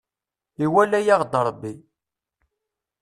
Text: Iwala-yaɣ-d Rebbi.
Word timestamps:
Iwala-yaɣ-d 0.65 1.33
Rebbi. 1.45 1.73